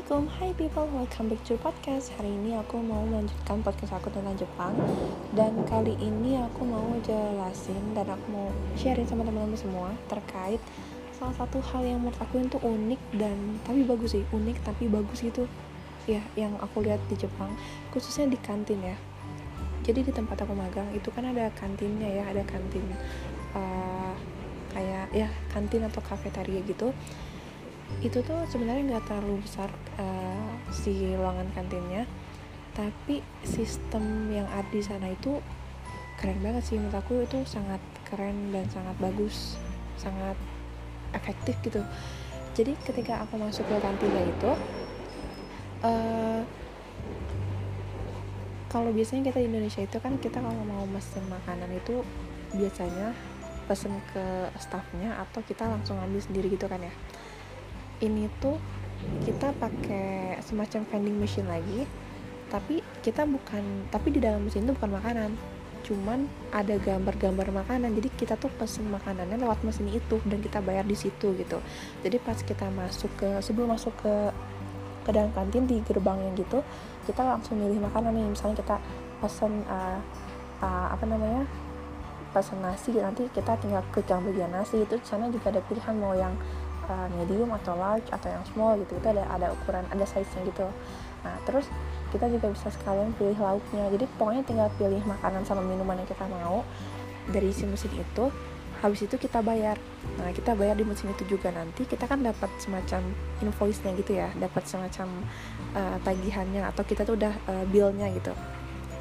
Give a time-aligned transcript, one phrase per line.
[0.00, 2.08] Assalamualaikum, hi people, welcome back to podcast.
[2.16, 4.72] Hari ini aku mau melanjutkan podcast aku tentang Jepang.
[5.36, 8.48] Dan kali ini aku mau jelasin dan aku mau
[8.80, 10.56] sharing sama teman-teman semua Terkait
[11.12, 14.24] salah satu hal yang menurut aku itu unik dan tapi bagus sih.
[14.32, 15.44] Unik tapi bagus gitu.
[16.08, 17.52] Ya, yang aku lihat di Jepang.
[17.92, 18.96] Khususnya di kantin ya.
[19.84, 22.24] Jadi di tempat aku magang itu kan ada kantinnya ya.
[22.24, 22.88] Ada kantin
[23.52, 24.16] uh,
[24.72, 26.88] kayak ya kantin atau kafetaria gitu
[28.00, 29.68] itu tuh sebenarnya nggak terlalu besar
[29.98, 32.06] uh, si ruangan kantinnya.
[32.70, 35.42] Tapi sistem yang ada di sana itu
[36.16, 36.78] keren banget sih.
[36.78, 39.58] Menurut aku itu sangat keren dan sangat bagus
[40.00, 40.38] sangat
[41.12, 41.82] efektif gitu.
[42.56, 44.52] Jadi ketika aku masuk ke kantinnya itu
[45.84, 46.42] uh,
[48.70, 52.06] kalau biasanya kita di Indonesia itu kan kita kalau mau mesen makanan itu
[52.54, 53.12] biasanya
[53.66, 56.94] pesen ke staffnya atau kita langsung ambil sendiri gitu kan ya
[58.00, 58.56] ini tuh
[59.24, 61.88] kita pakai semacam vending machine lagi
[62.50, 65.30] tapi kita bukan tapi di dalam mesin itu bukan makanan
[65.80, 67.96] cuman ada gambar-gambar makanan.
[67.96, 71.58] Jadi kita tuh pesen makanannya lewat mesin itu dan kita bayar di situ gitu.
[72.04, 74.14] Jadi pas kita masuk ke sebelum masuk ke
[75.00, 76.60] ke dalam kantin di gerbang yang gitu
[77.08, 78.28] kita langsung milih makanan nih.
[78.28, 78.76] Misalnya kita
[79.20, 79.98] pesen uh,
[80.60, 81.48] uh, apa namanya
[82.30, 84.84] pesen nasi nanti kita tinggal ke yang bagian nasi.
[84.84, 86.36] Itu sana juga ada pilihan mau yang
[86.90, 90.42] uh, medium atau large atau yang small gitu itu ada ada ukuran ada size nya
[90.50, 90.66] gitu.
[91.22, 91.70] Nah terus
[92.10, 93.86] kita juga bisa sekalian pilih lauknya.
[93.94, 96.66] Jadi pokoknya tinggal pilih makanan sama minuman yang kita mau.
[97.30, 98.24] Dari si mesin itu
[98.82, 99.78] habis itu kita bayar.
[100.18, 101.54] Nah kita bayar di mesin itu juga.
[101.54, 103.06] Nanti kita kan dapat semacam
[103.38, 104.28] invoice nya gitu ya.
[104.34, 105.22] Dapat semacam
[105.78, 108.34] uh, tagihannya atau kita tuh udah uh, billnya gitu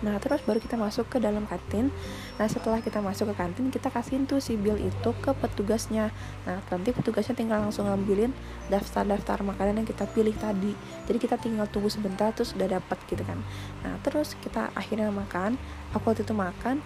[0.00, 1.92] Nah, terus baru kita masuk ke dalam kantin.
[2.40, 6.08] Nah, setelah kita masuk ke kantin, kita kasihin tuh si bill itu ke petugasnya.
[6.48, 8.32] Nah, nanti petugasnya tinggal langsung ngambilin
[8.72, 10.72] daftar-daftar makanan yang kita pilih tadi.
[11.04, 13.38] Jadi kita tinggal tunggu sebentar terus udah dapat gitu kan.
[13.84, 15.60] Nah, terus kita akhirnya makan.
[15.92, 16.80] Aku waktu itu makan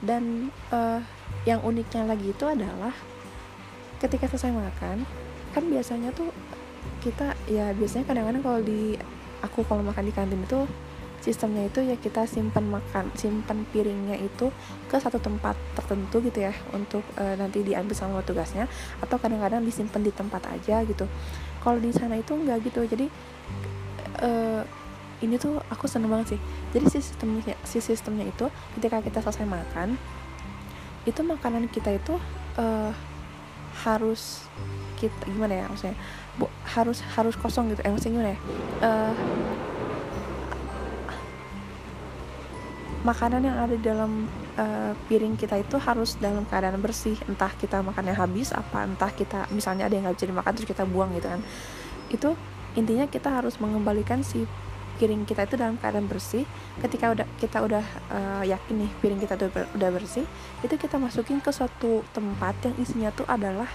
[0.00, 1.00] dan uh,
[1.44, 2.92] yang uniknya lagi itu adalah
[4.00, 5.04] ketika selesai makan,
[5.52, 6.32] kan biasanya tuh
[7.04, 8.96] kita ya biasanya kadang-kadang kalau di
[9.44, 10.64] aku kalau makan di kantin itu
[11.20, 14.48] sistemnya itu ya kita simpan makan simpan piringnya itu
[14.88, 18.64] ke satu tempat tertentu gitu ya untuk e, nanti diambil sama tugasnya
[19.04, 21.04] atau kadang-kadang disimpan di tempat aja gitu.
[21.60, 23.06] Kalau di sana itu enggak gitu jadi
[24.24, 24.30] e,
[25.20, 26.40] ini tuh aku seneng banget sih.
[26.72, 28.48] Jadi si sistemnya si sistemnya itu
[28.80, 30.00] ketika kita selesai makan
[31.04, 32.16] itu makanan kita itu
[32.56, 32.64] e,
[33.84, 34.44] harus
[34.96, 35.96] kita gimana ya maksudnya?
[36.36, 38.38] Bu, harus harus kosong gitu eh maksudnya gimana ya?
[38.80, 39.14] Uh,
[43.00, 44.28] makanan yang ada di dalam
[44.60, 47.16] uh, piring kita itu harus dalam keadaan bersih.
[47.24, 50.84] Entah kita makannya habis apa entah kita misalnya ada yang nggak bisa dimakan terus kita
[50.84, 51.40] buang gitu kan.
[52.12, 52.28] Itu
[52.76, 54.44] intinya kita harus mengembalikan si
[55.00, 56.44] piring kita itu dalam keadaan bersih.
[56.84, 59.48] Ketika udah kita udah uh, yakin nih piring kita udah,
[59.80, 60.28] udah bersih
[60.60, 63.68] itu kita masukin ke suatu tempat yang isinya tuh adalah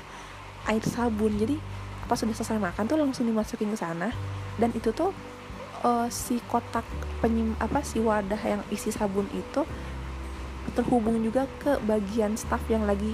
[0.69, 1.34] air sabun.
[1.34, 1.58] Jadi
[2.06, 4.14] pas sudah selesai makan tuh langsung dimasukin ke sana.
[4.62, 5.12] Dan itu tuh
[5.85, 6.84] uh, si kotak
[7.22, 9.62] penyim apa si wadah yang isi sabun itu
[10.73, 13.13] terhubung juga ke bagian staff yang lagi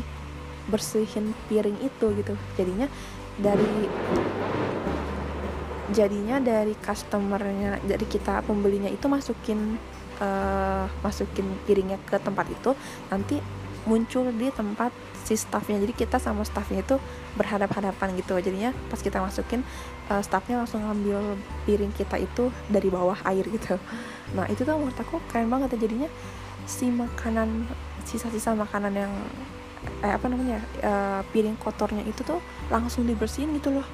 [0.72, 2.34] bersihin piring itu gitu.
[2.56, 2.88] Jadinya
[3.36, 3.92] dari
[5.92, 9.76] jadinya dari customernya dari kita pembelinya itu masukin
[10.24, 12.72] uh, masukin piringnya ke tempat itu
[13.12, 13.44] nanti
[13.86, 14.94] muncul di tempat
[15.26, 15.78] si staffnya.
[15.78, 16.98] Jadi kita sama staffnya itu
[17.38, 18.38] berhadap-hadapan gitu.
[18.38, 19.62] Jadinya pas kita masukin
[20.10, 23.78] uh, staffnya langsung ngambil piring kita itu dari bawah air gitu.
[24.38, 25.88] Nah itu tuh menurut aku keren banget ya.
[25.88, 26.10] Jadinya
[26.66, 27.66] si makanan
[28.06, 29.14] sisa-sisa makanan yang
[30.06, 33.86] eh, apa namanya uh, piring kotornya itu tuh langsung dibersihin gitu loh.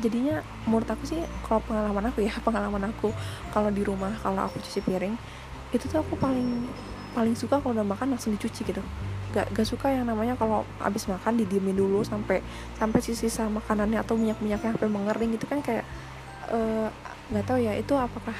[0.00, 3.12] Jadinya menurut aku sih kalau pengalaman aku ya pengalaman aku
[3.50, 5.14] kalau di rumah kalau aku cuci piring
[5.70, 6.66] itu tuh aku paling
[7.12, 8.82] paling suka kalau udah makan langsung dicuci gitu.
[9.30, 12.42] Gak, gak suka yang namanya kalau abis makan didiemin dulu sampai
[12.74, 15.86] sampai sisa makanannya atau minyak minyaknya sampai mengering gitu kan kayak
[16.50, 16.88] eh,
[17.30, 18.34] nggak uh, tahu ya itu apakah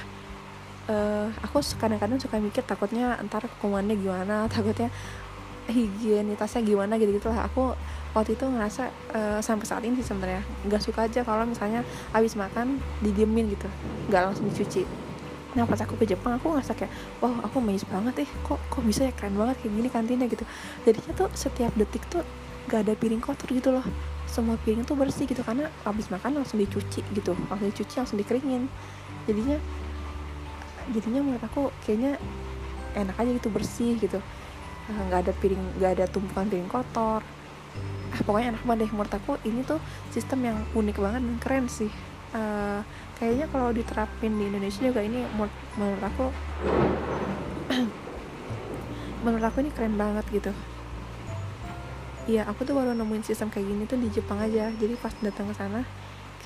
[0.91, 4.91] uh, aku kadang-kadang suka mikir takutnya ntar kumannya gimana takutnya
[5.71, 7.47] higienitasnya gimana gitu gitu lah.
[7.47, 7.71] Aku
[8.11, 12.35] waktu itu ngerasa uh, sampai saat ini sih sebenarnya nggak suka aja kalau misalnya abis
[12.35, 13.71] makan didiemin gitu
[14.11, 14.83] nggak langsung dicuci
[15.51, 18.83] nah pas aku ke Jepang aku ngerasa kayak wow aku amazed banget eh kok kok
[18.87, 19.13] bisa ya?
[19.15, 20.45] Keren banget kayak gini kantinnya gitu.
[20.87, 22.23] Jadinya tuh setiap detik tuh
[22.71, 23.83] gak ada piring kotor gitu loh.
[24.31, 27.35] Semua piring tuh bersih gitu karena habis makan langsung dicuci gitu.
[27.51, 28.71] Langsung dicuci langsung dikeringin.
[29.27, 29.59] Jadinya
[30.95, 32.15] jadinya menurut aku kayaknya
[32.95, 34.23] enak aja gitu bersih gitu.
[34.87, 37.27] Ah, nggak ada piring nggak ada tumpukan piring kotor.
[38.15, 38.91] Ah pokoknya enak banget deh.
[38.95, 39.83] Menurut aku ini tuh
[40.15, 41.91] sistem yang unik banget dan keren sih.
[42.31, 42.87] Uh,
[43.21, 45.21] kayaknya kalau diterapin di Indonesia juga ini
[45.77, 46.33] menurut, aku
[49.29, 50.53] menurut aku ini keren banget gitu
[52.31, 54.71] Iya, aku tuh baru nemuin sistem kayak gini tuh di Jepang aja.
[54.79, 55.83] Jadi pas datang ke sana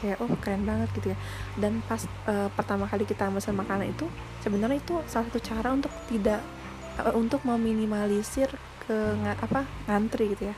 [0.00, 1.19] kayak oh keren banget gitu ya.
[1.61, 4.09] Dan pas uh, pertama kali kita pesan makanan itu
[4.41, 6.41] sebenarnya itu salah satu cara untuk tidak
[7.03, 8.49] uh, untuk meminimalisir
[8.88, 8.97] ke
[9.44, 10.56] apa ngantri gitu ya.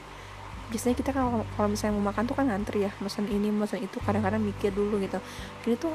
[0.67, 3.97] Biasanya kita kalau kalau misalnya mau makan tuh kan ngantri ya, pesan ini, pesan itu
[4.03, 5.19] kadang-kadang mikir dulu gitu.
[5.67, 5.95] Ini tuh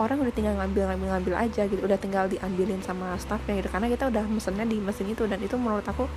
[0.00, 3.92] orang udah tinggal ngambil ngambil ngambil aja gitu udah tinggal diambilin sama staffnya gitu karena
[3.92, 6.08] kita udah mesennya di mesin itu dan itu menurut aku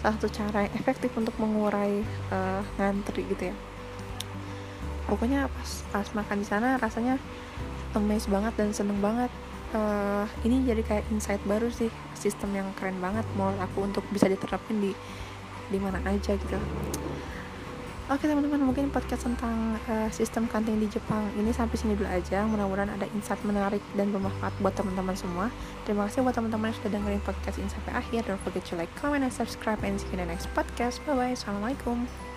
[0.00, 2.00] salah satu cara yang efektif untuk mengurai
[2.30, 3.54] uh, ngantri gitu ya.
[5.10, 7.18] Pokoknya pas pas makan di sana rasanya
[7.96, 9.32] amazed banget dan seneng banget.
[9.68, 14.24] Uh, ini jadi kayak insight baru sih sistem yang keren banget menurut aku untuk bisa
[14.24, 14.96] diterapin di
[15.68, 16.56] di mana aja gitu
[18.08, 22.40] Oke teman-teman mungkin podcast tentang uh, sistem kantin di Jepang ini sampai sini dulu aja.
[22.48, 25.52] Mudah-mudahan ada insight menarik dan bermanfaat buat teman-teman semua.
[25.84, 28.24] Terima kasih buat teman-teman yang sudah dengerin podcast ini sampai akhir.
[28.24, 29.76] Don't forget to like comment and subscribe.
[29.84, 31.04] And see you in the next podcast.
[31.04, 32.27] Bye bye assalamualaikum